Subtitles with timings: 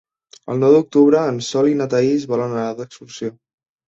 [0.51, 3.31] El nou d'octubre en Sol i na Thaís volen anar d'excursió.